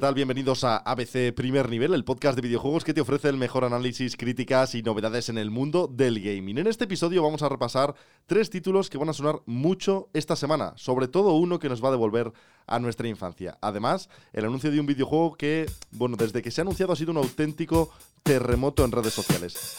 ¿Qué 0.00 0.06
tal? 0.06 0.14
Bienvenidos 0.14 0.64
a 0.64 0.78
ABC 0.78 1.34
Primer 1.34 1.68
Nivel, 1.68 1.92
el 1.92 2.06
podcast 2.06 2.34
de 2.34 2.40
videojuegos 2.40 2.84
que 2.84 2.94
te 2.94 3.02
ofrece 3.02 3.28
el 3.28 3.36
mejor 3.36 3.66
análisis, 3.66 4.16
críticas 4.16 4.74
y 4.74 4.80
novedades 4.80 5.28
en 5.28 5.36
el 5.36 5.50
mundo 5.50 5.88
del 5.88 6.22
gaming. 6.22 6.56
En 6.56 6.68
este 6.68 6.84
episodio 6.84 7.22
vamos 7.22 7.42
a 7.42 7.50
repasar 7.50 7.94
tres 8.24 8.48
títulos 8.48 8.88
que 8.88 8.96
van 8.96 9.10
a 9.10 9.12
sonar 9.12 9.42
mucho 9.44 10.08
esta 10.14 10.36
semana, 10.36 10.72
sobre 10.76 11.06
todo 11.06 11.34
uno 11.34 11.58
que 11.58 11.68
nos 11.68 11.84
va 11.84 11.88
a 11.88 11.90
devolver 11.90 12.32
a 12.66 12.78
nuestra 12.78 13.08
infancia. 13.08 13.58
Además, 13.60 14.08
el 14.32 14.46
anuncio 14.46 14.70
de 14.70 14.80
un 14.80 14.86
videojuego 14.86 15.34
que, 15.34 15.70
bueno, 15.90 16.16
desde 16.16 16.40
que 16.40 16.50
se 16.50 16.62
ha 16.62 16.64
anunciado 16.64 16.94
ha 16.94 16.96
sido 16.96 17.10
un 17.10 17.18
auténtico 17.18 17.90
terremoto 18.22 18.86
en 18.86 18.92
redes 18.92 19.12
sociales. 19.12 19.76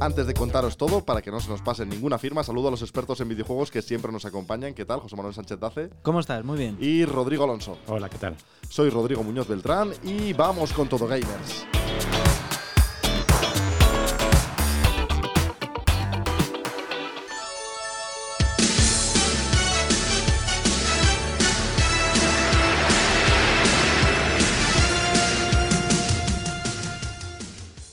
Antes 0.00 0.26
de 0.26 0.34
contaros 0.34 0.76
todo, 0.76 1.04
para 1.04 1.22
que 1.22 1.30
no 1.30 1.40
se 1.40 1.48
nos 1.48 1.62
pase 1.62 1.86
ninguna 1.86 2.18
firma, 2.18 2.42
saludo 2.42 2.68
a 2.68 2.70
los 2.70 2.82
expertos 2.82 3.20
en 3.20 3.28
videojuegos 3.28 3.70
que 3.70 3.80
siempre 3.80 4.10
nos 4.12 4.24
acompañan. 4.24 4.74
¿Qué 4.74 4.84
tal? 4.84 5.00
José 5.00 5.16
Manuel 5.16 5.34
Sánchez 5.34 5.58
Dace. 5.58 5.90
¿Cómo 6.02 6.20
estás? 6.20 6.44
Muy 6.44 6.58
bien. 6.58 6.76
Y 6.80 7.04
Rodrigo 7.04 7.44
Alonso. 7.44 7.78
Hola, 7.86 8.08
¿qué 8.08 8.18
tal? 8.18 8.36
Soy 8.68 8.90
Rodrigo 8.90 9.22
Muñoz 9.22 9.48
Beltrán 9.48 9.92
y 10.02 10.32
vamos 10.32 10.72
con 10.72 10.88
todo 10.88 11.06
gamers. 11.06 11.66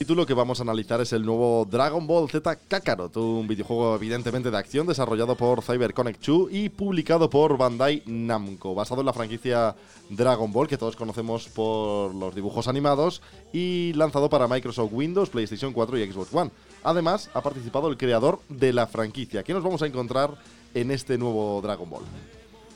Título 0.01 0.25
que 0.25 0.33
vamos 0.33 0.59
a 0.59 0.63
analizar 0.63 0.99
es 0.99 1.13
el 1.13 1.23
nuevo 1.23 1.67
Dragon 1.69 2.07
Ball 2.07 2.27
Z 2.27 2.55
Kakarot, 2.67 3.15
un 3.17 3.47
videojuego 3.47 3.93
evidentemente 3.93 4.49
de 4.49 4.57
acción 4.57 4.87
desarrollado 4.87 5.35
por 5.35 5.61
CyberConnect 5.61 6.25
2 6.25 6.49
y 6.51 6.69
publicado 6.69 7.29
por 7.29 7.55
Bandai 7.55 8.01
Namco, 8.07 8.73
basado 8.73 9.01
en 9.01 9.05
la 9.05 9.13
franquicia 9.13 9.75
Dragon 10.09 10.51
Ball 10.51 10.67
que 10.67 10.79
todos 10.79 10.95
conocemos 10.95 11.49
por 11.49 12.15
los 12.15 12.33
dibujos 12.33 12.67
animados 12.67 13.21
y 13.53 13.93
lanzado 13.93 14.27
para 14.27 14.47
Microsoft 14.47 14.91
Windows, 14.91 15.29
PlayStation 15.29 15.71
4 15.71 15.99
y 15.99 16.11
Xbox 16.11 16.33
One. 16.33 16.49
Además, 16.81 17.29
ha 17.35 17.41
participado 17.41 17.87
el 17.87 17.97
creador 17.97 18.39
de 18.49 18.73
la 18.73 18.87
franquicia. 18.87 19.43
¿Qué 19.43 19.53
nos 19.53 19.61
vamos 19.61 19.83
a 19.83 19.85
encontrar 19.85 20.31
en 20.73 20.89
este 20.89 21.19
nuevo 21.19 21.61
Dragon 21.61 21.87
Ball? 21.87 22.05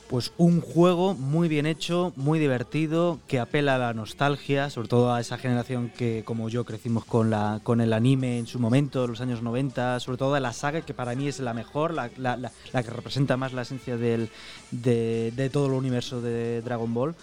Pues 0.08 0.32
un 0.38 0.60
juego 0.60 1.14
muy 1.14 1.48
bien 1.48 1.66
hecho, 1.66 2.12
muy 2.14 2.38
divertido, 2.38 3.18
que 3.26 3.40
apela 3.40 3.74
a 3.74 3.78
la 3.78 3.92
nostalgia, 3.92 4.70
sobre 4.70 4.86
todo 4.86 5.12
a 5.12 5.20
esa 5.20 5.36
generación 5.36 5.90
que, 5.90 6.22
como 6.24 6.48
yo, 6.48 6.64
crecimos 6.64 7.04
con, 7.04 7.28
la, 7.28 7.58
con 7.64 7.80
el 7.80 7.92
anime 7.92 8.38
en 8.38 8.46
su 8.46 8.60
momento, 8.60 9.08
los 9.08 9.20
años 9.20 9.42
90, 9.42 9.98
sobre 9.98 10.16
todo 10.16 10.36
a 10.36 10.40
la 10.40 10.52
saga, 10.52 10.82
que 10.82 10.94
para 10.94 11.16
mí 11.16 11.26
es 11.26 11.40
la 11.40 11.54
mejor, 11.54 11.92
la, 11.92 12.08
la- 12.18 12.36
la- 12.36 12.82
que 12.84 12.90
representa 12.90 13.36
más 13.36 13.52
la 13.52 13.62
esencia 13.62 13.96
del, 13.96 14.30
de, 14.70 15.32
de 15.34 15.50
todo 15.50 15.66
el 15.66 15.72
universo 15.72 16.20
de 16.20 16.62
Dragon 16.62 16.94
Ball, 16.94 17.16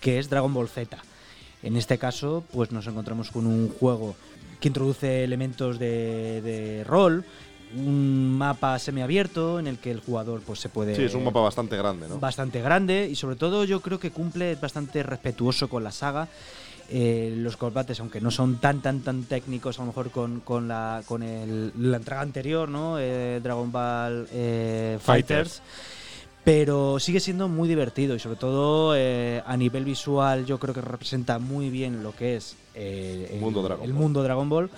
que 0.00 0.18
es 0.18 0.30
Dragon 0.30 0.54
Ball 0.54 0.68
Z. 0.70 0.96
En 1.62 1.76
este 1.76 1.98
caso, 1.98 2.42
pues 2.54 2.72
nos 2.72 2.86
encontramos 2.86 3.30
con 3.30 3.46
un 3.46 3.68
juego 3.68 4.14
que 4.60 4.68
introduce 4.68 5.24
elementos 5.24 5.78
de, 5.78 6.40
de 6.40 6.84
rol, 6.84 7.22
un 7.76 8.36
mapa 8.36 8.78
semiabierto 8.78 9.58
en 9.58 9.66
el 9.66 9.78
que 9.78 9.90
el 9.90 10.00
jugador 10.00 10.40
pues 10.40 10.58
se 10.60 10.68
puede 10.68 10.96
Sí, 10.96 11.02
es 11.04 11.14
un 11.14 11.24
mapa 11.24 11.40
bastante 11.40 11.76
grande, 11.76 12.08
¿no? 12.08 12.18
bastante 12.18 12.60
grande 12.60 13.08
y 13.10 13.14
sobre 13.16 13.36
todo 13.36 13.64
yo 13.64 13.80
creo 13.80 13.98
que 14.00 14.10
cumple 14.10 14.52
es 14.52 14.60
bastante 14.60 15.02
respetuoso 15.02 15.68
con 15.68 15.84
la 15.84 15.92
saga. 15.92 16.28
Eh, 16.92 17.32
los 17.36 17.56
combates, 17.56 18.00
aunque 18.00 18.20
no 18.20 18.32
son 18.32 18.56
tan 18.58 18.82
tan 18.82 19.00
tan 19.02 19.22
técnicos, 19.22 19.78
a 19.78 19.82
lo 19.82 19.86
mejor 19.86 20.10
con, 20.10 20.40
con 20.40 20.66
la 20.66 21.02
con 21.06 21.22
el- 21.22 21.72
la 21.78 21.98
entrega 21.98 22.20
anterior, 22.20 22.68
¿no? 22.68 22.98
Eh, 22.98 23.38
Dragon 23.40 23.70
Ball 23.70 24.26
eh, 24.32 24.98
Fighters. 25.00 25.62
Pero 26.42 26.98
sigue 26.98 27.20
siendo 27.20 27.48
muy 27.48 27.68
divertido 27.68 28.14
y 28.16 28.18
sobre 28.18 28.36
todo 28.36 28.94
eh, 28.96 29.42
a 29.46 29.56
nivel 29.56 29.84
visual 29.84 30.46
yo 30.46 30.58
creo 30.58 30.74
que 30.74 30.80
representa 30.80 31.38
muy 31.38 31.68
bien 31.68 32.02
lo 32.02 32.12
que 32.16 32.36
es 32.36 32.56
eh, 32.74 33.30
el, 33.34 33.40
Mundo 33.40 33.62
Dragon 33.62 33.84
el 33.84 33.92
Ball. 33.92 34.00
mundo 34.02 34.22
Dragon 34.22 34.48
Ball. 34.48 34.70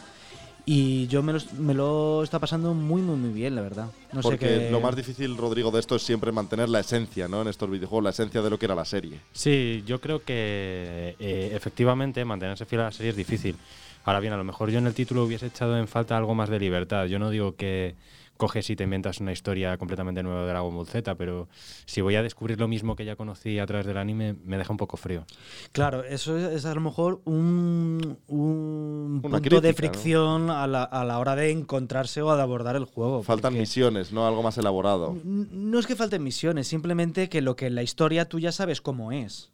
Y 0.64 1.08
yo 1.08 1.22
me 1.22 1.32
lo, 1.32 1.40
me 1.58 1.74
lo 1.74 2.22
está 2.22 2.38
pasando 2.38 2.72
muy, 2.72 3.02
muy, 3.02 3.16
muy 3.16 3.32
bien, 3.32 3.56
la 3.56 3.62
verdad. 3.62 3.88
No 4.12 4.22
sé 4.22 4.28
Porque 4.28 4.68
lo 4.70 4.80
más 4.80 4.94
difícil, 4.94 5.36
Rodrigo, 5.36 5.70
de 5.72 5.80
esto 5.80 5.96
es 5.96 6.02
siempre 6.02 6.30
mantener 6.30 6.68
la 6.68 6.80
esencia, 6.80 7.26
¿no? 7.26 7.42
En 7.42 7.48
estos 7.48 7.68
videojuegos, 7.68 8.04
la 8.04 8.10
esencia 8.10 8.42
de 8.42 8.50
lo 8.50 8.58
que 8.58 8.66
era 8.66 8.74
la 8.74 8.84
serie. 8.84 9.20
Sí, 9.32 9.82
yo 9.86 10.00
creo 10.00 10.22
que 10.22 11.16
eh, 11.18 11.52
efectivamente 11.54 12.24
mantenerse 12.24 12.64
fiel 12.64 12.82
a 12.82 12.84
la 12.84 12.92
serie 12.92 13.10
es 13.10 13.16
difícil. 13.16 13.56
Ahora 14.04 14.20
bien, 14.20 14.32
a 14.32 14.36
lo 14.36 14.44
mejor 14.44 14.70
yo 14.70 14.78
en 14.78 14.86
el 14.86 14.94
título 14.94 15.24
hubiese 15.24 15.46
echado 15.46 15.76
en 15.76 15.88
falta 15.88 16.16
algo 16.16 16.34
más 16.34 16.48
de 16.48 16.60
libertad. 16.60 17.06
Yo 17.06 17.18
no 17.18 17.30
digo 17.30 17.56
que 17.56 17.94
coges 18.36 18.68
y 18.70 18.76
te 18.76 18.84
inventas 18.84 19.20
una 19.20 19.32
historia 19.32 19.76
completamente 19.78 20.22
nueva 20.22 20.42
de 20.42 20.48
Dragon 20.48 20.74
Ball 20.74 20.86
Z, 20.86 21.14
pero 21.16 21.48
si 21.84 22.00
voy 22.00 22.16
a 22.16 22.22
descubrir 22.22 22.58
lo 22.58 22.68
mismo 22.68 22.96
que 22.96 23.04
ya 23.04 23.16
conocí 23.16 23.58
a 23.58 23.66
través 23.66 23.86
del 23.86 23.96
anime, 23.96 24.34
me 24.44 24.58
deja 24.58 24.72
un 24.72 24.76
poco 24.76 24.96
frío. 24.96 25.24
Claro, 25.72 26.04
eso 26.04 26.36
es, 26.36 26.52
es 26.52 26.64
a 26.64 26.74
lo 26.74 26.80
mejor 26.80 27.20
un, 27.24 28.18
punto 28.26 29.60
de 29.60 29.72
fricción 29.74 30.50
a, 30.50 30.66
la, 30.66 30.82
a 30.82 31.04
la 31.04 31.18
hora 31.18 31.36
de 31.36 31.50
encontrarse 31.50 32.22
o 32.22 32.34
de 32.34 32.42
abordar 32.42 32.76
el 32.76 32.84
juego. 32.84 33.22
Faltan 33.22 33.52
porque 33.52 33.60
misiones, 33.60 34.12
¿no? 34.12 34.26
Algo 34.26 34.42
más 34.42 34.58
elaborado. 34.58 35.16
No 35.24 35.78
es 35.78 35.86
que 35.86 35.96
falten 35.96 36.22
misiones, 36.22 36.66
simplemente 36.68 37.28
que 37.28 37.42
lo 37.42 37.56
que 37.56 37.66
en 37.66 37.74
la 37.74 37.82
historia 37.82 38.28
tú 38.28 38.38
ya 38.38 38.52
sabes 38.52 38.80
cómo 38.80 39.12
es. 39.12 39.52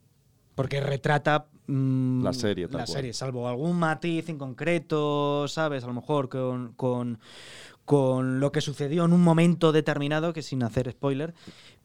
Porque 0.55 0.81
retrata 0.81 1.47
mm, 1.69 2.25
La 2.25 2.33
serie, 2.33 2.67
tal 2.67 2.79
la 2.79 2.85
cual. 2.85 2.97
serie, 2.97 3.13
salvo 3.13 3.47
algún 3.49 3.79
matiz 3.79 4.29
en 4.29 4.39
concreto, 4.39 5.47
¿sabes? 5.47 5.85
A 5.85 5.87
lo 5.87 5.95
mejor 5.95 6.29
con, 6.29 6.73
con, 6.73 7.21
con 7.89 8.39
lo 8.39 8.53
que 8.53 8.61
sucedió 8.61 9.07
en 9.07 9.15
un 9.15 9.23
momento 9.23 9.73
determinado, 9.73 10.35
que 10.35 10.43
sin 10.43 10.63
hacer 10.63 10.91
spoiler, 10.91 11.33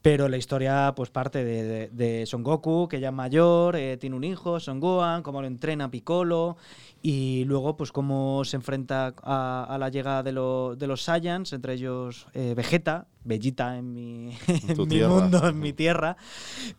pero 0.04 0.28
la 0.30 0.38
historia 0.38 0.94
pues 0.96 1.10
parte 1.10 1.44
de, 1.44 1.64
de- 1.64 1.90
de 1.90 2.26
Son 2.28 2.44
Goku, 2.44 2.88
que 2.90 3.00
ya 3.00 3.08
es 3.08 3.14
mayor, 3.16 3.76
eh, 3.78 3.98
tiene 3.98 4.16
un 4.18 4.24
hijo, 4.26 4.60
Son 4.60 4.80
Gohan, 4.80 5.24
cómo 5.24 5.42
lo 5.42 5.48
entrena 5.48 5.90
Piccolo, 5.90 6.58
y 7.02 7.46
luego 7.46 7.76
pues 7.78 7.92
cómo 7.92 8.44
se 8.46 8.58
enfrenta 8.58 9.14
a, 9.24 9.64
a 9.68 9.78
la 9.78 9.88
llegada 9.90 10.22
de, 10.22 10.34
lo- 10.34 10.76
de 10.76 10.88
los 10.88 11.04
Saiyans, 11.04 11.54
entre 11.54 11.74
ellos 11.74 12.28
eh, 12.34 12.54
Vegeta, 12.56 13.08
Bellita 13.26 13.78
en 13.78 13.94
mi, 13.94 14.32
en 14.48 14.68
mi 14.68 14.86
mundo, 15.22 15.48
en 15.48 15.58
mi 15.60 15.72
tierra, 15.72 16.18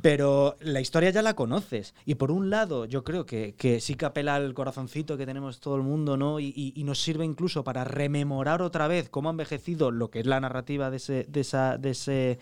pero 0.02 0.56
la 0.60 0.80
historia 0.82 1.08
ya 1.10 1.22
la 1.22 1.34
conoces. 1.34 1.94
Y 2.04 2.16
por 2.16 2.30
un 2.30 2.50
lado, 2.50 2.84
yo 2.84 3.04
creo 3.04 3.24
que, 3.24 3.54
que 3.56 3.80
sí 3.80 3.94
que 3.94 4.04
apela 4.04 4.34
al 4.34 4.52
corazoncito 4.52 5.16
que 5.16 5.24
tenemos 5.24 5.60
todo 5.60 5.76
el 5.76 5.82
mundo, 5.82 6.18
¿no? 6.18 6.40
Y, 6.40 6.52
y- 6.54 6.74
y 6.76 6.84
nos 6.84 7.00
sirve 7.00 7.24
incluso 7.24 7.64
para 7.64 7.84
rememorar 7.84 8.60
otra 8.60 8.86
vez 8.88 9.08
cómo 9.08 9.30
ha 9.30 9.32
envejecido 9.32 9.90
lo 9.90 10.10
que 10.10 10.20
es 10.20 10.26
la 10.26 10.38
narrativa 10.40 10.90
de 10.90 10.98
ese, 10.98 11.24
de 11.28 11.40
esa, 11.40 11.78
de 11.78 11.90
ese, 11.90 12.38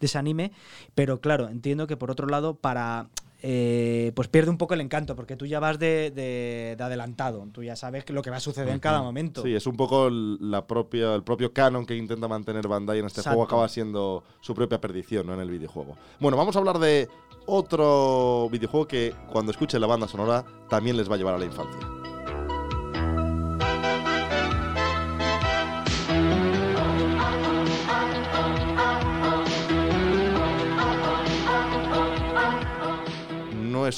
de 0.00 0.06
ese 0.06 0.18
anime. 0.18 0.52
Pero 0.94 1.20
claro, 1.20 1.48
entiendo 1.48 1.86
que 1.86 1.96
por 1.96 2.10
otro 2.10 2.26
lado, 2.26 2.54
para. 2.54 3.08
eh, 3.40 4.10
pues 4.16 4.26
pierde 4.26 4.50
un 4.50 4.58
poco 4.58 4.74
el 4.74 4.80
encanto, 4.80 5.14
porque 5.14 5.36
tú 5.36 5.46
ya 5.46 5.60
vas 5.60 5.78
de, 5.78 6.10
de- 6.10 6.74
de 6.76 6.82
adelantado, 6.84 7.46
tú 7.52 7.62
ya 7.62 7.76
sabes 7.76 8.04
que 8.04 8.12
lo 8.12 8.20
que 8.20 8.30
va 8.30 8.38
a 8.38 8.40
suceder 8.40 8.68
en 8.70 8.80
cada 8.80 9.00
momento. 9.00 9.42
Sí, 9.44 9.54
es 9.54 9.64
un 9.68 9.76
poco 9.76 10.08
el, 10.08 10.38
la 10.50 10.66
propia, 10.66 11.14
el 11.14 11.22
propio 11.22 11.52
canon 11.52 11.86
que 11.86 11.94
intenta 11.96 12.26
mantener 12.26 12.66
Bandai 12.66 12.98
en 12.98 13.06
este 13.06 13.20
Exacto. 13.20 13.36
juego, 13.36 13.44
acaba 13.48 13.68
siendo 13.68 14.24
su 14.40 14.54
propia 14.56 14.80
perdición 14.80 15.28
¿no? 15.28 15.34
en 15.34 15.40
el 15.40 15.50
videojuego. 15.50 15.96
Bueno, 16.18 16.36
vamos 16.36 16.56
a 16.56 16.58
hablar 16.58 16.78
de 16.80 17.08
otro 17.46 18.48
videojuego 18.50 18.88
que 18.88 19.14
cuando 19.30 19.52
escuche 19.52 19.78
la 19.78 19.86
banda 19.86 20.08
sonora 20.08 20.44
también 20.68 20.96
les 20.96 21.08
va 21.08 21.14
a 21.14 21.18
llevar 21.18 21.34
a 21.34 21.38
la 21.38 21.44
infancia. 21.44 21.97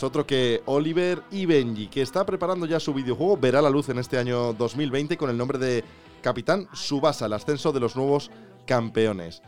Es 0.01 0.05
otro 0.05 0.27
que 0.27 0.63
Oliver 0.65 1.23
y 1.31 1.45
Benji, 1.45 1.89
que 1.89 2.01
está 2.01 2.25
preparando 2.25 2.65
ya 2.65 2.81
su 2.81 2.95
videojuego, 2.95 3.37
verá 3.37 3.61
la 3.61 3.69
luz 3.69 3.91
en 3.91 3.99
este 3.99 4.17
año 4.17 4.55
2020 4.55 5.19
con 5.19 5.29
el 5.29 5.37
nombre 5.37 5.59
de 5.59 5.85
Capitán 6.23 6.67
Subasa, 6.73 7.27
el 7.27 7.35
ascenso 7.35 7.71
de 7.71 7.81
los 7.81 7.97
nuevos 7.97 8.31
campeones. 8.65 9.43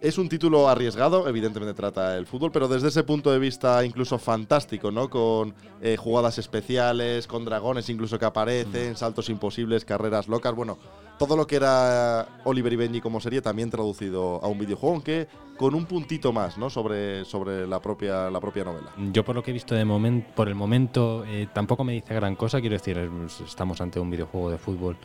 Es 0.00 0.16
un 0.16 0.30
título 0.30 0.66
arriesgado, 0.66 1.28
evidentemente 1.28 1.74
trata 1.74 2.16
el 2.16 2.26
fútbol, 2.26 2.50
pero 2.50 2.68
desde 2.68 2.88
ese 2.88 3.02
punto 3.02 3.30
de 3.30 3.38
vista 3.38 3.84
incluso 3.84 4.18
fantástico, 4.18 4.90
¿no? 4.90 5.10
Con 5.10 5.54
eh, 5.82 5.98
jugadas 5.98 6.38
especiales, 6.38 7.26
con 7.26 7.44
dragones 7.44 7.90
incluso 7.90 8.18
que 8.18 8.24
aparecen, 8.24 8.96
saltos 8.96 9.28
imposibles, 9.28 9.84
carreras 9.84 10.26
locas. 10.26 10.54
Bueno, 10.54 10.78
todo 11.18 11.36
lo 11.36 11.46
que 11.46 11.56
era 11.56 12.40
Oliver 12.44 12.72
y 12.72 12.76
Benji 12.76 13.02
como 13.02 13.20
serie 13.20 13.42
también 13.42 13.68
traducido 13.68 14.42
a 14.42 14.48
un 14.48 14.58
videojuego, 14.58 14.94
aunque 14.94 15.28
con 15.58 15.74
un 15.74 15.84
puntito 15.84 16.32
más, 16.32 16.56
¿no? 16.56 16.70
Sobre, 16.70 17.26
sobre 17.26 17.66
la 17.66 17.78
propia 17.82 18.30
la 18.30 18.40
propia 18.40 18.64
novela. 18.64 18.90
Yo 19.12 19.22
por 19.22 19.34
lo 19.34 19.42
que 19.42 19.50
he 19.50 19.54
visto 19.54 19.74
de 19.74 19.84
momento, 19.84 20.30
por 20.34 20.48
el 20.48 20.54
momento, 20.54 21.26
eh, 21.26 21.46
tampoco 21.52 21.84
me 21.84 21.92
dice 21.92 22.14
gran 22.14 22.36
cosa. 22.36 22.58
Quiero 22.60 22.76
decir, 22.76 22.98
estamos 23.44 23.82
ante 23.82 24.00
un 24.00 24.08
videojuego 24.08 24.50
de 24.50 24.56
fútbol 24.56 24.96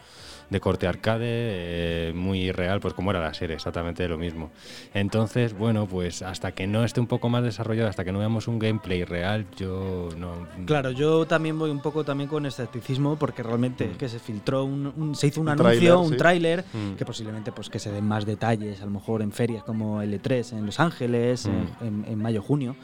de 0.50 0.60
corte 0.60 0.88
arcade, 0.88 1.26
eh, 1.28 2.14
muy 2.16 2.52
real, 2.52 2.80
pues 2.80 2.94
como 2.94 3.12
era 3.12 3.22
la 3.22 3.34
serie, 3.34 3.56
exactamente 3.56 4.08
lo 4.08 4.18
mismo. 4.18 4.52
Entonces, 4.94 5.58
bueno, 5.58 5.88
pues 5.88 6.22
hasta 6.22 6.52
que 6.54 6.68
no 6.68 6.84
esté 6.84 7.00
un 7.00 7.08
poco 7.08 7.30
más 7.30 7.44
desarrollado, 7.44 7.90
hasta 7.90 8.04
que 8.04 8.12
no 8.12 8.20
veamos 8.20 8.48
un 8.48 8.60
gameplay 8.60 9.04
real, 9.04 9.46
yo 9.58 10.10
no... 10.18 10.48
Claro, 10.66 10.92
yo 10.92 11.26
también 11.26 11.58
voy 11.58 11.70
un 11.70 11.82
poco 11.82 12.04
también 12.04 12.30
con 12.30 12.46
escepticismo 12.46 13.16
porque 13.18 13.44
realmente 13.44 13.86
es 13.92 13.98
que 13.98 14.10
se 14.10 14.20
filtró, 14.20 14.66
un, 14.66 15.16
se 15.16 15.28
hizo 15.28 15.42
un, 15.42 15.50
anuncio, 15.50 16.00
un 16.00 16.18
tráiler, 16.18 16.64
mm. 16.74 16.96
que 16.96 17.06
posiblemente 17.06 17.52
pues 17.52 17.70
que 17.70 17.80
se 17.80 17.92
den 17.92 18.06
más 18.06 18.26
detalles, 18.26 18.82
a 18.82 18.86
lo 18.86 18.92
mejor 18.92 19.22
en 19.22 19.32
ferias 19.32 19.64
como 19.64 20.02
L3 20.02 20.58
en 20.58 20.66
Los 20.66 20.80
Ángeles, 20.80 21.48
mm. 21.48 21.86
en, 21.86 22.06
en 22.08 22.22
mayo-junio. 22.22 22.76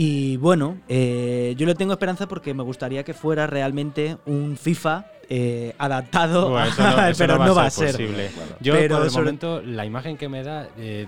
Y 0.00 0.36
bueno, 0.36 0.78
eh, 0.88 1.54
yo 1.58 1.66
le 1.66 1.74
tengo 1.74 1.92
esperanza 1.92 2.28
porque 2.28 2.54
me 2.54 2.62
gustaría 2.62 3.02
que 3.02 3.14
fuera 3.14 3.48
realmente 3.48 4.16
un 4.26 4.56
FIFA 4.56 5.06
eh, 5.30 5.74
adaptado, 5.76 6.56
pero 7.18 7.38
no, 7.38 7.54
va 7.54 7.66
a 7.66 7.70
ser, 7.70 7.92
posible. 7.92 8.30
Yo 8.60 8.72
por 8.88 9.02
el 9.04 9.10
momento 9.10 9.60
la 9.60 9.84
imagen 9.84 10.16
que 10.16 10.28
me 10.28 10.42
da 10.42 10.68
eh, 10.78 11.06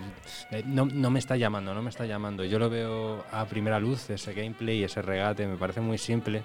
no, 0.66 0.84
me 1.10 1.18
está 1.18 1.36
llamando, 1.36 1.72
no 1.72 1.82
me 1.82 1.90
está 1.90 2.04
llamando. 2.04 2.44
Yo 2.44 2.58
lo 2.58 2.68
veo 2.68 3.24
a 3.32 3.46
primera 3.46 3.80
luz 3.80 4.10
ese 4.10 4.34
gameplay, 4.34 4.84
ese 4.84 5.00
regate, 5.00 5.46
me 5.46 5.56
parece 5.56 5.80
muy 5.80 5.96
simple. 5.96 6.42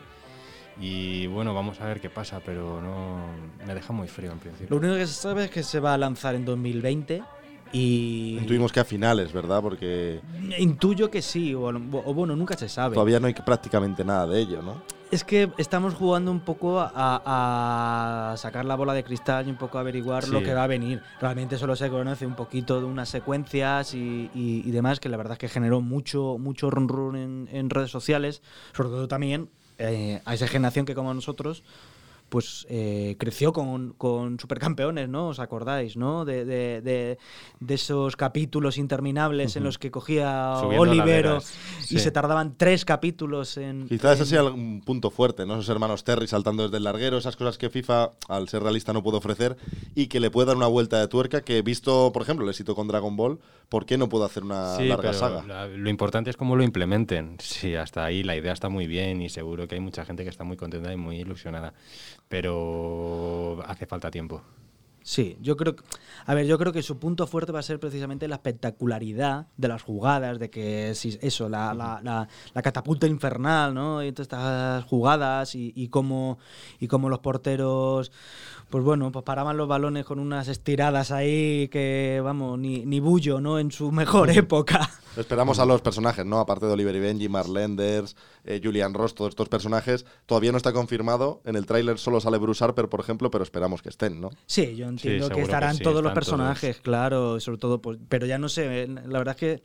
Y 0.80 1.28
bueno, 1.28 1.54
vamos 1.54 1.80
a 1.82 1.86
ver 1.86 2.02
qué 2.02 2.10
pasa, 2.10 2.42
pero 2.46 2.82
no 2.82 3.28
me 3.66 3.74
deja 3.74 3.94
muy 3.94 4.08
frío 4.08 4.32
en 4.32 4.40
principio. 4.40 4.68
Lo 4.70 4.78
único 4.78 4.96
que 4.96 5.08
se 5.08 5.14
sabe 5.14 5.46
es 5.46 5.50
que 5.50 5.64
se 5.64 5.80
va 5.80 5.94
a 5.94 5.98
lanzar 5.98 6.36
en 6.36 6.46
2020 6.46 7.24
y 7.74 8.38
Intuimos 8.40 8.72
que 8.72 8.80
a 8.80 8.86
finales, 8.86 9.34
¿verdad? 9.34 9.62
Porque. 9.62 10.22
Intuyo 10.58 11.12
que 11.12 11.22
sí, 11.22 11.54
o, 11.54 11.74
bueno, 12.14 12.36
nunca 12.36 12.56
se 12.56 12.70
sabe. 12.70 12.94
Todavía 12.94 13.20
no 13.20 13.28
hay 13.28 13.34
prácticamente 13.34 14.06
nada 14.06 14.28
de 14.28 14.40
ello, 14.40 14.62
¿no? 14.62 14.82
Es 15.12 15.24
que 15.24 15.50
estamos 15.58 15.94
jugando 15.94 16.32
un 16.32 16.40
poco 16.40 16.80
a, 16.80 18.34
sacar 18.38 18.66
la 18.66 18.76
bola 18.76 18.94
de 18.94 19.04
cristal 19.04 19.48
y 19.48 19.52
un 19.52 19.58
poco 19.58 19.78
a 19.78 19.82
averiguar 19.82 20.28
lo 20.28 20.42
que 20.42 20.54
va 20.54 20.64
a 20.64 20.68
venir. 20.68 21.02
Realmente 21.22 21.58
solo 21.58 21.76
se 21.76 21.90
conoce 21.90 22.26
un 22.26 22.36
poquito 22.36 22.80
de 22.80 22.86
unas 22.86 23.10
secuencias 23.10 23.94
y, 23.94 24.72
demás, 24.72 25.00
que 25.00 25.10
la 25.10 25.18
verdad 25.18 25.34
es 25.34 25.40
que 25.40 25.50
generó 25.50 25.82
mucho, 25.82 26.38
mucho 26.40 26.70
run 26.70 26.88
run 26.88 27.48
en, 27.52 27.70
redes 27.70 27.92
sociales, 27.92 28.42
sobre 28.74 28.90
todo 28.90 29.08
también 29.08 29.50
eh, 29.78 30.22
a 30.26 30.34
esa 30.34 30.48
generación 30.48 30.86
que 30.86 30.96
como 30.96 31.14
nosotros 31.14 31.64
pues 32.36 32.68
eh, 32.70 33.16
creció 33.18 33.54
con, 33.54 33.94
con, 33.94 34.38
supercampeones, 34.38 35.08
¿no? 35.08 35.30
¿Os 35.30 35.40
acordáis, 35.40 35.96
no? 35.96 36.26
De, 36.26 36.44
de, 36.44 37.18
esos 37.70 38.18
capítulos 38.18 38.78
interminables 38.78 39.56
en 39.56 39.64
los 39.64 39.78
que 39.78 39.90
cogía 39.90 40.58
Olivero 40.58 41.42
y 41.90 42.00
se 42.00 42.12
tardaban 42.12 42.58
tres 42.58 42.84
capítulos 42.84 43.56
en... 43.56 43.88
Quizás 43.88 44.20
ese 44.20 44.32
sea 44.32 44.44
un 44.44 44.82
punto 44.82 45.12
fuerte, 45.12 45.46
¿no? 45.46 45.54
Esos 45.54 45.70
hermanos 45.70 46.04
Terry 46.04 46.28
saltando 46.28 46.64
desde 46.64 46.76
el 46.76 46.84
larguero, 46.84 47.18
esas 47.18 47.38
cosas 47.38 47.58
que 47.58 47.70
FIFA, 47.70 48.12
al 48.28 48.50
ser 48.50 48.64
realista, 48.64 48.92
no 48.92 49.02
puede 49.02 49.16
ofrecer 49.16 49.56
y 49.96 50.08
que 50.08 50.20
le 50.20 50.30
puede 50.30 50.48
dar 50.48 50.58
una 50.58 50.68
vuelta 50.68 51.00
de 51.00 51.08
tuerca 51.08 51.40
que, 51.40 51.62
visto, 51.62 52.12
por 52.12 52.22
ejemplo, 52.22 52.44
el 52.44 52.50
éxito 52.50 52.76
con 52.76 52.90
Dragon 52.90 53.16
Ball, 53.16 53.40
¿por 53.70 53.86
qué 53.86 53.98
no 53.98 54.10
puedo 54.10 54.26
hacer 54.26 54.44
una 54.44 54.78
larga 54.82 55.14
saga? 55.14 55.68
lo 55.68 55.90
importante 55.90 56.32
es 56.32 56.36
cómo 56.36 56.58
lo 56.58 56.64
implementen. 56.66 57.38
Sí, 57.40 57.76
hasta 57.76 58.04
ahí 58.04 58.24
la 58.24 58.36
idea 58.36 58.52
está 58.52 58.68
muy 58.68 58.88
bien 58.88 59.22
y 59.22 59.30
seguro 59.30 59.70
que 59.70 59.76
hay 59.76 59.82
mucha 59.82 60.04
gente 60.04 60.24
que 60.24 60.30
está 60.30 60.44
muy 60.44 60.58
contenta 60.58 60.92
y 60.92 60.98
muy 60.98 61.22
ilusionada 61.22 61.74
pero 62.28 63.64
hace 63.66 63.86
falta 63.86 64.12
tiempo. 64.12 64.42
Sí, 65.02 65.38
yo 65.40 65.56
creo, 65.56 65.76
a 66.26 66.34
ver, 66.34 66.48
yo 66.48 66.58
creo 66.58 66.74
que 66.74 66.82
su 66.82 66.98
punto 66.98 67.28
fuerte 67.28 67.52
va 67.52 67.60
a 67.60 67.64
ser 67.64 67.80
precisamente 67.80 68.28
la 68.28 68.38
espectacularidad 68.38 69.46
de 69.56 69.68
las 69.68 69.84
jugadas, 69.84 70.40
de 70.40 70.50
que 70.50 70.96
si 70.96 71.20
eso, 71.22 71.48
la, 71.48 71.76
la, 71.76 72.02
la, 72.02 72.62
catapulta 72.64 73.06
infernal, 73.06 73.76
¿no? 73.76 74.04
Y 74.04 74.12
todas 74.14 74.26
estas 74.26 74.84
jugadas 74.86 75.54
y, 75.54 75.72
y 75.76 75.90
cómo 75.90 76.40
y 76.80 76.88
cómo 76.88 77.08
los 77.08 77.20
porteros 77.20 78.12
pues 78.70 78.84
bueno, 78.84 79.12
pues 79.12 79.24
paraban 79.24 79.58
los 79.58 79.68
balones 79.68 80.06
con 80.06 80.20
unas 80.20 80.48
estiradas 80.48 81.12
ahí 81.12 81.68
que, 81.70 82.20
vamos, 82.24 82.58
ni, 82.60 82.86
ni 82.86 83.00
bullo, 83.00 83.40
¿no? 83.40 83.60
En 83.60 83.72
su 83.72 83.92
mejor 83.92 84.30
época. 84.32 84.90
Esperamos 85.18 85.60
a 85.60 85.66
los 85.66 85.82
personajes, 85.82 86.26
¿no? 86.26 86.40
Aparte 86.40 86.66
de 86.66 86.74
Oliver 86.74 86.96
y 86.96 87.00
Benji, 87.00 87.30
Marlenders, 87.30 88.16
eh, 88.44 88.62
Julian 88.64 88.94
Ross, 88.94 89.16
todos 89.16 89.30
estos 89.30 89.50
personajes. 89.50 90.06
Todavía 90.26 90.52
no 90.52 90.58
está 90.58 90.74
confirmado. 90.74 91.42
En 91.46 91.56
el 91.56 91.66
tráiler 91.66 91.98
solo 91.98 92.20
sale 92.20 92.38
Bruce 92.38 92.64
Harper, 92.64 92.90
por 92.90 93.00
ejemplo, 93.00 93.32
pero 93.32 93.44
esperamos 93.44 93.82
que 93.82 93.90
estén, 93.90 94.22
¿no? 94.22 94.30
Sí, 94.46 94.76
yo 94.76 94.88
entiendo 94.88 95.30
que 95.30 95.42
estarán 95.42 95.78
todos 95.80 96.04
los 96.04 96.14
personajes, 96.14 96.80
claro, 96.82 97.40
sobre 97.40 97.58
todo, 97.58 97.82
pues, 97.82 97.98
pero 98.10 98.26
ya 98.26 98.38
no 98.38 98.50
sé, 98.50 98.88
la 98.88 99.18
verdad 99.18 99.36
es 99.36 99.40
que 99.40 99.64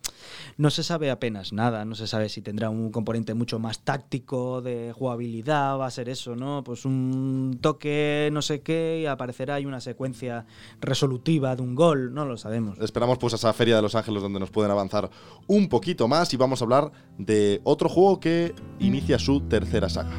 no 0.56 0.70
se 0.70 0.82
sabe 0.82 1.10
apenas 1.10 1.52
nada. 1.52 1.84
No 1.84 1.94
se 1.94 2.06
sabe 2.06 2.28
si 2.28 2.42
tendrá 2.42 2.70
un 2.70 2.90
componente 2.90 3.34
mucho 3.34 3.58
más 3.58 3.80
táctico 3.80 4.62
de 4.62 4.92
jugabilidad, 4.92 5.78
va 5.78 5.86
a 5.86 5.90
ser 5.90 6.08
eso, 6.08 6.36
¿no? 6.36 6.62
Pues 6.64 6.84
un 6.84 7.58
toque, 7.60 8.28
no 8.32 8.42
sé 8.42 8.60
qué 8.60 9.00
y 9.00 9.06
aparecerá 9.06 9.54
ahí 9.54 9.66
una 9.66 9.80
secuencia 9.80 10.46
resolutiva 10.80 11.56
de 11.56 11.62
un 11.62 11.74
gol, 11.74 12.14
no 12.14 12.24
lo 12.24 12.36
sabemos. 12.36 12.78
Esperamos 12.78 13.18
pues 13.18 13.32
a 13.34 13.36
esa 13.36 13.52
Feria 13.52 13.76
de 13.76 13.82
Los 13.82 13.94
Ángeles 13.94 14.22
donde 14.22 14.40
nos 14.40 14.50
pueden 14.50 14.70
avanzar 14.70 15.10
un 15.50 15.68
poquito 15.68 16.06
más 16.06 16.32
y 16.32 16.36
vamos 16.36 16.62
a 16.62 16.64
hablar 16.64 16.92
de 17.18 17.60
otro 17.64 17.88
juego 17.88 18.20
que 18.20 18.54
inicia 18.78 19.18
su 19.18 19.40
tercera 19.40 19.88
saga. 19.88 20.12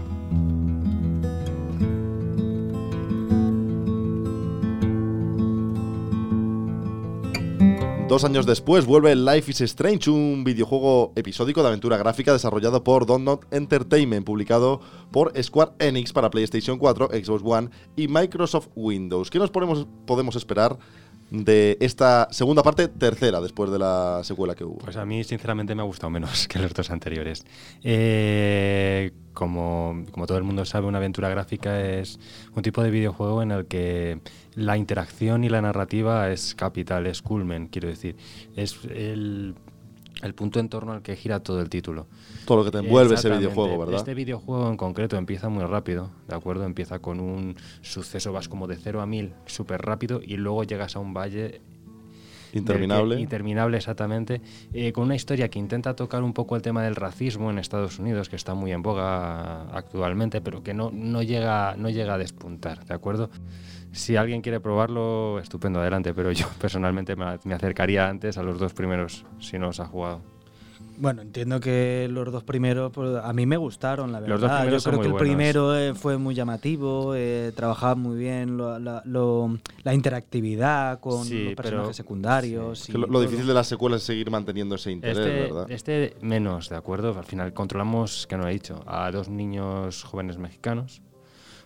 Dos 8.09 8.25
años 8.25 8.45
después 8.45 8.85
vuelve 8.85 9.15
Life 9.15 9.51
is 9.51 9.61
Strange, 9.61 10.09
un 10.09 10.43
videojuego 10.43 11.13
episódico 11.15 11.61
de 11.61 11.69
aventura 11.69 11.95
gráfica 11.95 12.33
desarrollado 12.33 12.83
por 12.83 13.05
Donut 13.05 13.45
Entertainment, 13.51 14.25
publicado 14.25 14.81
por 15.11 15.31
Square 15.41 15.71
Enix 15.79 16.11
para 16.11 16.29
PlayStation 16.29 16.77
4, 16.77 17.07
Xbox 17.07 17.41
One 17.41 17.69
y 17.95 18.09
Microsoft 18.09 18.67
Windows. 18.75 19.29
¿Qué 19.29 19.39
nos 19.39 19.49
podemos 19.49 20.35
esperar 20.35 20.77
de 21.31 21.77
esta 21.79 22.27
segunda 22.29 22.61
parte, 22.61 22.89
tercera, 22.89 23.39
después 23.39 23.71
de 23.71 23.79
la 23.79 24.19
secuela 24.23 24.53
que 24.53 24.65
hubo? 24.65 24.77
Pues 24.79 24.97
a 24.97 25.05
mí, 25.05 25.23
sinceramente, 25.23 25.73
me 25.73 25.81
ha 25.81 25.85
gustado 25.85 26.09
menos 26.09 26.47
que 26.49 26.59
los 26.59 26.73
dos 26.73 26.91
anteriores. 26.91 27.45
Eh, 27.83 29.11
como, 29.33 30.03
como 30.11 30.27
todo 30.27 30.37
el 30.37 30.43
mundo 30.43 30.65
sabe, 30.65 30.87
una 30.87 30.97
aventura 30.97 31.29
gráfica 31.29 31.81
es 31.81 32.19
un 32.53 32.61
tipo 32.61 32.83
de 32.83 32.91
videojuego 32.91 33.41
en 33.41 33.51
el 33.51 33.65
que 33.65 34.19
la 34.55 34.75
interacción 34.75 35.45
y 35.45 35.49
la 35.49 35.61
narrativa 35.61 36.29
es 36.29 36.53
capital, 36.53 37.07
es 37.07 37.21
culmen, 37.21 37.67
quiero 37.67 37.87
decir. 37.87 38.17
Es 38.57 38.77
el 38.83 39.55
el 40.21 40.33
punto 40.33 40.59
en 40.59 40.69
torno 40.69 40.93
al 40.93 41.01
que 41.01 41.15
gira 41.15 41.41
todo 41.41 41.61
el 41.61 41.69
título. 41.69 42.07
Todo 42.45 42.59
lo 42.59 42.65
que 42.65 42.71
te 42.71 42.77
envuelve 42.79 43.15
ese 43.15 43.29
videojuego, 43.29 43.79
¿verdad? 43.79 43.95
Este 43.95 44.13
videojuego 44.13 44.69
en 44.69 44.77
concreto 44.77 45.17
empieza 45.17 45.49
muy 45.49 45.63
rápido, 45.63 46.09
¿de 46.27 46.35
acuerdo? 46.35 46.65
Empieza 46.65 46.99
con 46.99 47.19
un 47.19 47.55
suceso, 47.81 48.31
vas 48.31 48.47
como 48.47 48.67
de 48.67 48.75
0 48.75 49.01
a 49.01 49.05
1000 49.05 49.33
súper 49.45 49.81
rápido 49.81 50.21
y 50.23 50.37
luego 50.37 50.63
llegas 50.63 50.95
a 50.95 50.99
un 50.99 51.13
valle 51.13 51.61
Interminable. 52.53 53.19
interminable, 53.19 53.77
exactamente. 53.77 54.41
Eh, 54.73 54.91
con 54.91 55.05
una 55.05 55.15
historia 55.15 55.49
que 55.49 55.59
intenta 55.59 55.95
tocar 55.95 56.23
un 56.23 56.33
poco 56.33 56.55
el 56.55 56.61
tema 56.61 56.83
del 56.83 56.95
racismo 56.95 57.49
en 57.49 57.57
Estados 57.57 57.99
Unidos, 57.99 58.29
que 58.29 58.35
está 58.35 58.53
muy 58.53 58.71
en 58.71 58.81
boga 58.81 59.63
actualmente, 59.75 60.41
pero 60.41 60.63
que 60.63 60.73
no, 60.73 60.91
no, 60.91 61.21
llega, 61.23 61.75
no 61.77 61.89
llega 61.89 62.15
a 62.15 62.17
despuntar, 62.17 62.85
¿de 62.85 62.93
acuerdo? 62.93 63.29
Si 63.91 64.15
alguien 64.15 64.41
quiere 64.41 64.59
probarlo, 64.59 65.39
estupendo, 65.39 65.79
adelante, 65.79 66.13
pero 66.13 66.31
yo 66.31 66.47
personalmente 66.61 67.15
me 67.15 67.53
acercaría 67.53 68.07
antes 68.07 68.37
a 68.37 68.43
los 68.43 68.59
dos 68.59 68.73
primeros 68.73 69.25
si 69.39 69.59
no 69.59 69.69
os 69.69 69.79
ha 69.79 69.85
jugado. 69.85 70.30
Bueno, 70.97 71.21
entiendo 71.21 71.59
que 71.59 72.07
los 72.09 72.31
dos 72.31 72.43
primeros 72.43 72.91
pues, 72.91 73.23
a 73.23 73.33
mí 73.33 73.45
me 73.45 73.57
gustaron, 73.57 74.11
la 74.11 74.19
verdad. 74.19 74.33
Los 74.33 74.41
dos 74.41 74.51
primeros 74.51 74.83
Yo 74.83 74.91
creo 74.91 75.01
que 75.01 75.07
el 75.07 75.15
primero 75.15 75.77
eh, 75.77 75.93
fue 75.95 76.17
muy 76.17 76.35
llamativo, 76.35 77.13
eh, 77.15 77.51
trabajaba 77.55 77.95
muy 77.95 78.17
bien 78.17 78.57
la 78.57 79.93
interactividad 79.93 80.99
con 80.99 81.27
los 81.29 81.55
personajes 81.55 81.95
secundarios. 81.95 82.89
lo, 82.89 83.21
difícil 83.21 83.47
de 83.47 83.53
las 83.53 83.67
secuelas 83.67 84.01
es 84.01 84.07
seguir 84.07 84.29
manteniendo 84.29 84.75
ese 84.75 84.91
interés, 84.91 85.17
este, 85.17 85.41
¿verdad? 85.41 85.71
Este 85.71 86.15
menos, 86.21 86.69
¿de 86.69 86.75
acuerdo? 86.75 87.17
Al 87.17 87.25
final 87.25 87.53
controlamos, 87.53 88.27
que 88.27 88.37
no 88.37 88.47
he 88.47 88.53
dicho, 88.53 88.83
a 88.85 89.09
dos 89.11 89.29
niños 89.29 90.03
jóvenes 90.03 90.37
mexicanos 90.37 91.01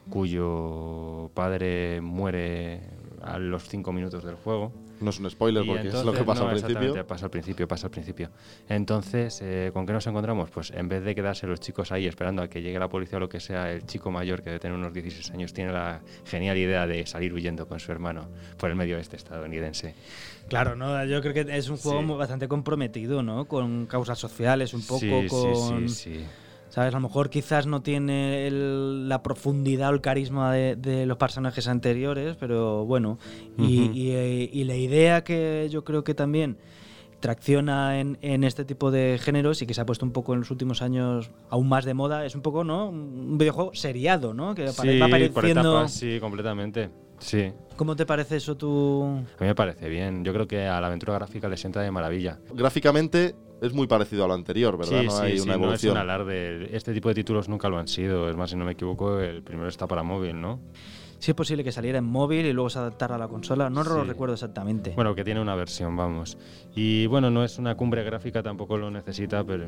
cuyo 0.10 1.32
padre 1.34 2.02
muere 2.02 2.82
a 3.22 3.40
los 3.40 3.68
cinco 3.68 3.92
minutos 3.92 4.24
del 4.24 4.36
juego. 4.36 4.72
No 5.02 5.10
es 5.10 5.20
un 5.20 5.30
spoiler 5.30 5.66
porque 5.66 5.88
es 5.88 6.04
lo 6.04 6.14
que 6.14 6.24
pasa 6.24 6.50
al 6.50 6.52
principio. 6.52 7.08
Pasa 7.08 7.26
al 7.26 7.32
principio, 7.32 7.68
pasa 7.68 7.88
al 7.88 7.92
principio. 7.92 8.30
Entonces, 8.70 9.42
eh, 9.42 9.72
¿con 9.74 9.86
qué 9.86 9.94
nos 9.94 10.08
encontramos? 10.08 10.50
Pues 10.50 10.72
en 10.72 10.88
vez 10.88 11.04
de 11.04 11.14
quedarse 11.16 11.48
los 11.48 11.60
chicos 11.60 11.92
ahí 11.92 12.08
esperando 12.08 12.42
a 12.42 12.48
que 12.48 12.62
llegue 12.62 12.80
la 12.80 12.88
policía 12.88 13.18
o 13.18 13.20
lo 13.20 13.30
que 13.30 13.40
sea, 13.40 13.72
el 13.72 13.86
chico 13.86 14.12
mayor 14.12 14.42
que 14.42 14.52
debe 14.52 14.60
tener 14.60 14.78
unos 14.78 14.94
16 14.94 15.32
años 15.32 15.54
tiene 15.54 15.72
la 15.72 16.02
genial 16.26 16.58
idea 16.58 16.88
de 16.88 17.06
salir 17.06 17.34
huyendo 17.34 17.68
con 17.68 17.80
su 17.80 17.92
hermano 17.92 18.28
por 18.58 18.70
el 18.70 18.76
medio 18.76 18.98
este 18.98 19.18
estadounidense. 19.18 19.96
Claro, 20.48 20.76
no, 20.76 21.04
yo 21.06 21.22
creo 21.22 21.34
que 21.34 21.58
es 21.58 21.70
un 21.70 21.78
juego 21.78 22.18
bastante 22.18 22.48
comprometido, 22.48 23.24
¿no? 23.24 23.46
Con 23.46 23.88
causas 23.88 24.20
sociales, 24.20 24.74
un 24.74 24.86
poco, 24.86 25.00
con... 25.28 25.90
Sí, 25.90 25.96
sí, 25.96 26.20
sí. 26.20 26.26
¿Sabes? 26.76 26.94
A 26.94 26.98
lo 26.98 27.08
mejor 27.08 27.30
quizás 27.30 27.68
no 27.68 27.82
tiene 27.82 28.48
el- 28.48 29.08
la 29.08 29.24
profundidad 29.24 29.92
o 29.92 29.94
el 29.94 30.02
carisma 30.02 30.52
de, 30.54 30.76
de 30.76 31.06
los 31.06 31.16
personajes 31.18 31.70
anteriores, 31.70 32.36
pero 32.38 32.84
bueno. 32.84 33.18
Y, 33.58 33.86
Ujú. 33.86 33.96
y, 33.96 34.12
eh, 34.12 34.50
y 34.52 34.66
la 34.66 34.76
idea 34.76 35.24
que 35.24 35.70
yo 35.72 35.86
creo 35.86 36.04
que 36.04 36.14
también 36.14 36.58
tracciona 37.22 38.02
en, 38.02 38.18
en 38.22 38.44
este 38.44 38.66
tipo 38.66 38.92
de 38.92 39.18
géneros 39.22 39.62
y 39.62 39.66
que 39.66 39.74
se 39.74 39.80
ha 39.80 39.86
puesto 39.86 40.06
un 40.06 40.12
poco 40.12 40.34
en 40.34 40.42
los 40.42 40.52
últimos 40.52 40.82
años 40.82 41.32
aún 41.50 41.70
más 41.70 41.86
de 41.86 41.94
moda 41.94 42.26
es 42.26 42.36
un 42.36 42.42
poco, 42.42 42.66
¿no? 42.66 42.90
Un 42.90 43.38
videojuego 43.38 43.74
seriado, 43.74 44.34
¿no? 44.34 44.54
Que 44.54 44.68
Sí, 44.68 45.00
va 45.00 45.08
por 45.08 45.16
apareciendo. 45.16 45.72
etapas, 45.72 45.94
sí, 45.94 46.20
completamente. 46.20 46.90
Sí, 47.20 47.54
¿Cómo 47.78 47.96
te 47.96 48.06
parece 48.06 48.36
eso 48.36 48.58
tú? 48.58 49.04
a 49.06 49.42
mí 49.42 49.48
me 49.48 49.56
parece 49.56 49.88
bien. 49.88 50.26
Yo 50.26 50.34
creo 50.34 50.46
que 50.46 50.68
a 50.68 50.82
la 50.82 50.88
aventura 50.88 51.14
gráfica 51.14 51.48
le 51.48 51.56
sienta 51.56 51.80
de 51.82 51.90
maravilla. 51.90 52.38
Gráficamente 52.54 53.34
es 53.66 53.74
muy 53.74 53.88
parecido 53.88 54.26
a 54.26 54.28
lo 54.28 54.34
anterior, 54.34 54.78
¿verdad? 54.78 55.00
Sí, 55.02 55.06
no 55.06 55.12
sí, 55.12 55.24
hay 55.24 55.38
sí, 55.38 55.44
una 55.44 55.54
no 55.54 55.58
es 55.58 55.64
evolución. 55.84 55.92
un 55.94 55.98
alarde. 55.98 56.76
Este 56.76 56.94
tipo 56.94 57.10
de 57.10 57.16
títulos 57.16 57.50
nunca 57.50 57.68
lo 57.70 57.78
han 57.78 57.88
sido. 57.88 58.30
Es 58.30 58.36
más, 58.36 58.50
si 58.50 58.56
no 58.56 58.66
me 58.66 58.74
equivoco, 58.74 59.20
el 59.20 59.42
primero 59.44 59.68
está 59.70 59.88
para 59.88 60.04
móvil, 60.04 60.40
¿no? 60.40 60.60
Si 61.20 61.32
es 61.32 61.36
posible 61.36 61.64
que 61.64 61.72
saliera 61.72 61.98
en 61.98 62.04
móvil 62.06 62.46
y 62.46 62.54
luego 62.54 62.70
se 62.70 62.78
adaptara 62.78 63.16
a 63.16 63.18
la 63.18 63.28
consola, 63.28 63.70
no 63.70 63.84
lo 63.84 64.02
Sí. 64.04 64.08
recuerdo 64.10 64.34
exactamente. 64.34 64.92
Bueno, 64.96 65.16
que 65.16 65.24
tiene 65.24 65.42
una 65.42 65.56
versión, 65.56 65.96
vamos. 65.96 66.38
Y 66.76 67.08
bueno, 67.08 67.32
no 67.32 67.44
es 67.44 67.58
una 67.58 67.76
cumbre 67.76 68.04
gráfica, 68.04 68.44
tampoco 68.44 68.78
lo 68.78 68.92
necesita, 68.92 69.44
pero 69.44 69.66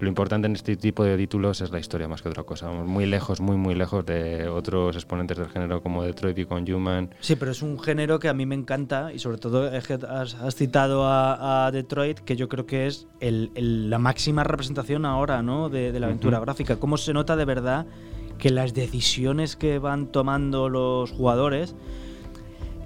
lo 0.00 0.08
importante 0.08 0.46
en 0.46 0.54
este 0.54 0.76
tipo 0.76 1.04
de 1.04 1.16
títulos 1.16 1.60
es 1.60 1.70
la 1.70 1.78
historia 1.78 2.08
más 2.08 2.22
que 2.22 2.28
otra 2.28 2.42
cosa. 2.44 2.66
Vamos 2.66 2.86
muy 2.86 3.06
lejos, 3.06 3.40
muy, 3.40 3.56
muy 3.56 3.74
lejos 3.74 4.04
de 4.06 4.48
otros 4.48 4.96
exponentes 4.96 5.36
del 5.38 5.48
género 5.48 5.82
como 5.82 6.02
Detroit 6.04 6.38
y 6.38 6.44
con 6.46 6.70
Human. 6.70 7.10
Sí, 7.20 7.36
pero 7.36 7.50
es 7.50 7.62
un 7.62 7.78
género 7.78 8.18
que 8.18 8.28
a 8.28 8.34
mí 8.34 8.46
me 8.46 8.54
encanta 8.54 9.12
y 9.12 9.18
sobre 9.18 9.38
todo 9.38 9.70
has, 9.70 10.34
has 10.34 10.54
citado 10.54 11.04
a, 11.06 11.66
a 11.66 11.70
Detroit, 11.70 12.18
que 12.20 12.36
yo 12.36 12.48
creo 12.48 12.66
que 12.66 12.86
es 12.86 13.06
el- 13.20 13.50
el- 13.54 13.90
la 13.90 13.98
máxima 13.98 14.42
representación 14.44 15.04
ahora 15.04 15.42
¿no? 15.42 15.68
de, 15.68 15.92
de 15.92 16.00
la 16.00 16.06
aventura 16.06 16.40
gráfica. 16.40 16.76
Cómo 16.76 16.96
se 16.96 17.12
nota 17.12 17.36
de 17.36 17.44
verdad 17.44 17.86
que 18.38 18.50
las 18.50 18.72
decisiones 18.72 19.54
que 19.56 19.78
van 19.78 20.06
tomando 20.06 20.68
los 20.70 21.10
jugadores 21.10 21.74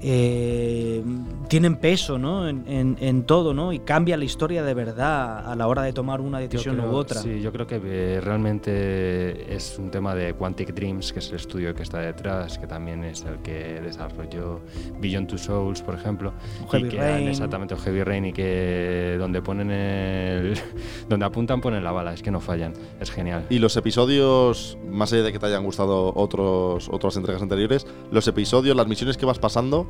eh, 0.06 1.02
tienen 1.48 1.76
peso 1.76 2.18
¿no? 2.18 2.46
en, 2.48 2.64
en- 2.68 2.96
en 3.00 3.24
todo 3.24 3.54
¿no? 3.54 3.72
y 3.72 3.78
cambia 3.80 4.16
la 4.16 4.24
historia 4.24 4.62
de 4.62 4.74
verdad 4.74 5.50
a 5.50 5.56
la 5.56 5.66
hora 5.66 5.82
de 5.82 5.92
tomar 5.92 6.20
una 6.20 6.38
decisión 6.38 6.76
creo- 6.76 6.90
u 6.90 6.94
otra. 6.94 7.20
Sí, 7.20 7.40
yo 7.40 7.50
creo 7.52 7.66
que 7.66 7.80
eh, 7.84 8.20
realmente 8.22 9.54
es 9.54 9.78
un 9.78 9.90
tema 9.90 10.14
de 10.14 10.34
Quantic 10.34 10.74
Dreams, 10.74 11.12
que 11.12 11.18
es 11.20 11.30
el 11.30 11.36
estudio 11.36 11.74
que 11.74 11.82
está 11.82 11.98
detrás, 12.00 12.58
que 12.58 12.66
también 12.66 13.02
es 13.04 13.22
el 13.24 13.38
que 13.38 13.80
desarrolló 13.80 14.60
Beyond 15.00 15.28
Two 15.28 15.38
Souls, 15.38 15.82
por 15.82 15.94
ejemplo. 15.94 16.32
O 16.66 16.68
Heavy 16.70 16.86
y 16.88 16.90
que 16.90 16.98
Rain. 16.98 17.28
exactamente, 17.28 17.74
o 17.74 17.78
Heavy 17.78 18.02
Rain, 18.02 18.26
y 18.26 18.32
que 18.32 19.16
donde 19.18 19.40
ponen 19.42 19.70
el. 19.70 20.54
donde 21.08 21.24
apuntan 21.26 21.60
ponen 21.60 21.82
la 21.82 21.92
bala, 21.92 22.12
es 22.12 22.22
que 22.22 22.30
no 22.30 22.40
fallan. 22.40 22.72
Es 23.00 23.10
genial. 23.10 23.46
Y 23.50 23.58
los 23.58 23.76
episodios, 23.76 24.76
más 24.86 25.12
allá 25.12 25.22
de 25.22 25.32
que 25.32 25.38
te 25.38 25.46
hayan 25.46 25.64
gustado 25.64 26.12
otros, 26.14 26.88
otras 26.90 27.16
entregas 27.16 27.42
anteriores, 27.42 27.86
los 28.10 28.26
episodios, 28.28 28.76
las 28.76 28.86
misiones 28.86 29.16
que 29.16 29.26
vas 29.26 29.38
pasando, 29.38 29.86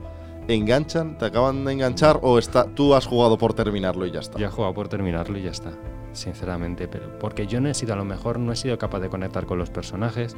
¿enganchan? 0.49 1.17
¿Te 1.19 1.27
acaban 1.27 1.65
de 1.65 1.73
enganchar 1.73 2.19
o 2.23 2.39
está, 2.39 2.65
tú 2.67 2.95
has 2.95 3.07
jugado 3.07 3.39
por 3.39 3.55
terminarlo 3.55 4.07
y 4.07 4.11
ya 4.11 4.21
está? 4.21 4.39
Yo 4.39 4.47
he 4.47 4.51
jugado 4.51 4.75
por 4.75 4.89
terminarlo 4.89 5.39
y 5.39 5.43
ya 5.43 5.51
está, 5.51 5.71
sinceramente, 6.13 6.87
pero 6.89 7.19
porque 7.19 7.47
yo 7.47 7.61
no 7.61 7.69
he 7.69 7.75
sido, 7.75 7.95
a 7.95 7.97
lo 7.97 8.05
mejor 8.05 8.39
no 8.39 8.53
he 8.53 8.57
sido 8.57 8.77
capaz 8.79 9.01
de 9.01 9.09
conectar 9.09 9.47
con 9.47 9.59
los 9.59 9.71
personajes 9.71 10.37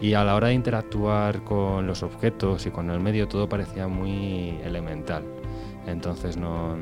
y 0.00 0.14
a 0.14 0.24
la 0.24 0.34
hora 0.34 0.48
de 0.48 0.54
interactuar 0.54 1.42
con 1.44 1.86
los 1.86 2.02
objetos 2.02 2.66
y 2.66 2.70
con 2.70 2.90
el 2.90 3.00
medio 3.00 3.28
todo 3.28 3.48
parecía 3.48 3.88
muy 3.88 4.58
elemental. 4.64 5.22
Entonces 5.86 6.36
no, 6.36 6.76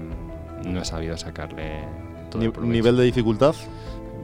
no 0.65 0.81
he 0.81 0.85
sabido 0.85 1.17
sacarle 1.17 1.85
todo 2.31 2.41
Ni- 2.41 2.47
el 2.47 2.53
provecho. 2.53 2.73
¿Nivel 2.73 2.97
de 2.97 3.05
dificultad? 3.05 3.55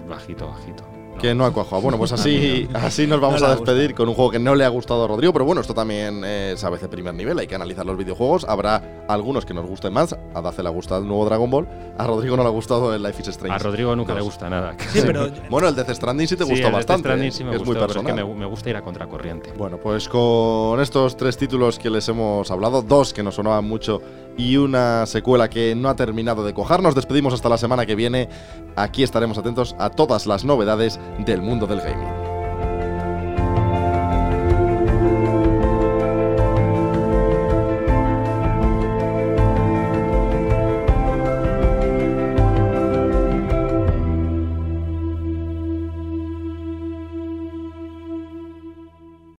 bajito, 0.09 0.47
bajito. 0.47 0.85
No. 1.17 1.23
Que 1.23 1.35
no 1.35 1.45
ha 1.45 1.53
cuajado. 1.53 1.83
Bueno, 1.83 1.99
pues 1.99 2.13
así, 2.13 2.69
así 2.75 3.07
nos 3.07 3.21
vamos 3.21 3.41
No 3.41 3.47
a 3.49 3.51
despedir 3.57 3.95
con 3.95 4.09
un 4.09 4.15
juego 4.15 4.31
que 4.31 4.39
no 4.39 4.55
le 4.55 4.65
ha 4.65 4.69
gustado 4.69 5.05
a 5.05 5.09
Rodrigo, 5.09 5.33
pero 5.33 5.45
bueno, 5.45 5.61
esto 5.61 5.75
también 5.75 6.25
es 6.25 6.63
a 6.65 6.71
veces 6.71 6.89
primer 6.89 7.15
nivel, 7.15 7.39
hay 7.39 7.47
que 7.47 7.55
analizar 7.55 7.85
los 7.87 7.97
videojuegos. 7.97 8.45
Habrá 8.49 9.05
algunos 9.09 9.45
que 9.45 9.55
nos 9.55 9.67
gusten 9.67 9.93
más, 9.93 10.15
a 10.35 10.41
Dace 10.41 10.63
le 10.63 10.69
ha 10.69 10.73
gustado 10.73 11.01
el 11.03 11.09
nuevo 11.09 11.25
Dragon 11.25 11.51
Ball, 11.51 11.67
a 11.99 12.07
Rodrigo 12.07 12.37
no 12.37 12.43
le 12.43 12.49
ha 12.49 12.53
gustado 12.53 12.95
el 12.95 13.03
Life 13.03 13.23
is 13.23 13.29
Strange. 13.29 13.55
A 13.55 13.59
Rodrigo 13.59 13.95
nunca 13.97 14.15
le 14.15 14.21
gusta 14.21 14.49
nada. 14.51 14.75
Sí, 14.93 15.01
pero 15.05 15.29
Bueno, 15.51 15.69
el 15.69 15.75
Death 15.75 15.91
Stranding 15.91 16.29
sí 16.29 16.37
te 16.37 16.45
Sí, 16.45 16.51
gustó 16.51 16.67
el 16.69 16.73
Death 16.73 16.81
bastante, 16.87 17.09
Stranding 17.09 17.33
sí 17.33 17.45
me 17.45 17.51
es 17.53 17.59
gustó, 17.59 17.67
muy 17.73 17.75
pero 17.75 17.87
es 17.87 17.93
que 17.97 18.03
personal. 18.05 18.29
me, 18.35 18.41
me 18.41 18.47
gusta 18.47 18.71
ir 18.71 18.77
a 18.77 18.83
contracorriente. 18.83 19.53
Bueno, 19.57 19.79
pues 19.79 20.09
con 20.09 20.81
estos 20.81 21.17
tres 21.17 21.37
títulos 21.37 21.79
que 21.79 21.91
les 21.91 22.09
hemos 22.09 22.51
hablado, 22.51 22.83
dos 22.83 23.13
que 23.13 23.23
nos 23.23 23.35
sonaban 23.37 23.65
mucho 23.65 24.01
y 24.39 24.57
una 24.59 25.07
secuela 25.07 25.49
que 25.49 25.75
no 25.75 25.89
ha 25.89 25.97
terminado 25.97 26.45
de 26.45 26.53
cojar, 26.53 26.83
nos 26.83 26.95
despedimos 26.95 27.33
hasta 27.35 27.49
la 27.49 27.57
semana 27.59 27.87
que 27.87 27.95
viene. 27.95 28.29
Aquí 28.77 29.03
estaremos 29.03 29.39
atentos 29.39 29.75
a 29.79 29.89
todas 29.91 30.27
las 30.27 30.45
novedades 30.45 31.01
del 31.19 31.43
mundo 31.43 31.67
del 31.67 31.81
gaming. 31.81 32.26